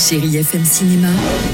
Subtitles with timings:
[0.00, 1.08] Chérie FM Cinéma,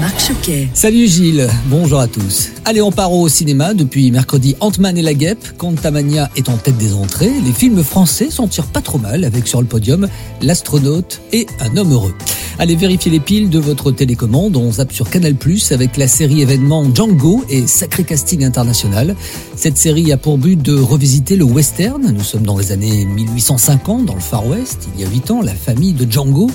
[0.00, 0.68] Marc Choquet.
[0.74, 2.50] Salut Gilles, bonjour à tous.
[2.64, 5.56] Allez, on part au cinéma depuis mercredi Ant-Man et la Guêpe.
[5.56, 7.30] Quantamania est en tête des entrées.
[7.46, 10.08] Les films français s'en tirent pas trop mal avec sur le podium
[10.40, 12.14] L'astronaute et Un homme heureux.
[12.58, 14.56] Allez vérifier les piles de votre télécommande.
[14.56, 15.36] On zappe sur Canal+,
[15.70, 19.14] avec la série événement Django et sacré casting international.
[19.54, 22.10] Cette série a pour but de revisiter le western.
[22.10, 24.88] Nous sommes dans les années 1850, dans le Far West.
[24.96, 26.50] Il y a 8 ans, la famille de Django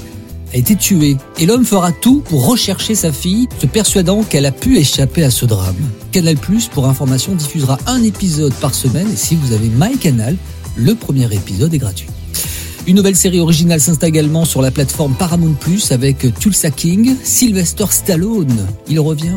[0.54, 4.52] a été tué et l'homme fera tout pour rechercher sa fille, se persuadant qu'elle a
[4.52, 5.76] pu échapper à ce drame.
[6.12, 6.38] Canal+,
[6.74, 10.38] pour information, diffusera un épisode par semaine et si vous avez MyCanal,
[10.76, 12.08] le premier épisode est gratuit.
[12.88, 17.86] Une nouvelle série originale s'installe également sur la plateforme Paramount Plus avec Tulsa King, Sylvester
[17.90, 18.66] Stallone.
[18.88, 19.36] Il revient,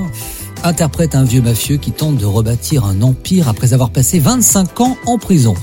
[0.62, 4.96] interprète un vieux mafieux qui tente de rebâtir un empire après avoir passé 25 ans
[5.04, 5.54] en prison.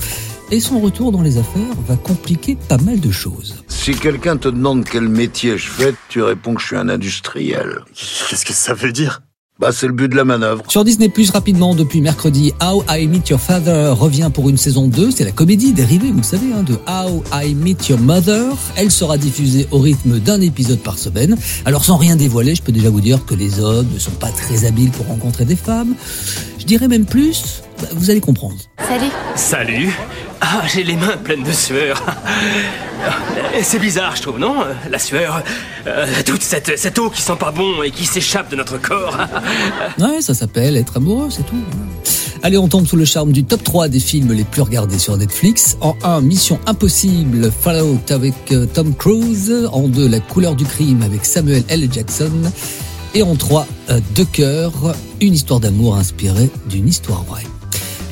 [0.49, 3.55] Et son retour dans les affaires va compliquer pas mal de choses.
[3.67, 7.79] Si quelqu'un te demande quel métier je fais, tu réponds que je suis un industriel.
[8.29, 9.23] Qu'est-ce que ça veut dire?
[9.59, 10.63] Bah, c'est le but de la manœuvre.
[10.69, 14.87] Sur Disney Plus rapidement depuis mercredi, How I Meet Your Father revient pour une saison
[14.87, 15.11] 2.
[15.11, 18.55] C'est la comédie dérivée, vous le savez, hein, de How I Meet Your Mother.
[18.77, 21.35] Elle sera diffusée au rythme d'un épisode par semaine.
[21.65, 24.29] Alors sans rien dévoiler, je peux déjà vous dire que les hommes ne sont pas
[24.29, 25.95] très habiles pour rencontrer des femmes.
[26.59, 28.55] Je dirais même plus, bah, vous allez comprendre.
[28.87, 29.11] Salut.
[29.35, 29.89] Salut.
[30.41, 32.03] Ah, j'ai les mains pleines de sueur.
[33.61, 34.55] C'est bizarre, je trouve, non
[34.89, 35.43] La sueur,
[35.87, 39.17] euh, toute cette, cette eau qui sent pas bon et qui s'échappe de notre corps.
[39.99, 41.55] Ouais, ça s'appelle être amoureux, c'est tout.
[42.43, 45.17] Allez, on tombe sous le charme du top 3 des films les plus regardés sur
[45.17, 45.77] Netflix.
[45.81, 49.67] En 1, Mission Impossible, Fallout avec euh, Tom Cruise.
[49.71, 51.87] En 2, La couleur du crime avec Samuel L.
[51.91, 52.31] Jackson.
[53.15, 57.45] Et en 3, euh, Deux cœurs, une histoire d'amour inspirée d'une histoire vraie.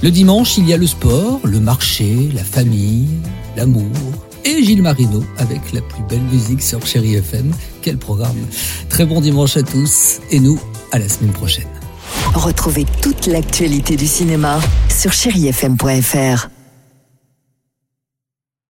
[0.02, 3.08] Le dimanche, il y a le sport, le marché, la famille,
[3.56, 3.92] l'amour.
[4.44, 7.52] Et Gilles Marino avec la plus belle musique sur Chéri FM.
[7.82, 8.38] Quel programme
[8.90, 10.60] Très bon dimanche à tous et nous,
[10.92, 11.68] à la semaine prochaine.
[12.34, 16.55] Retrouvez toute l'actualité du cinéma sur chérifm.fr.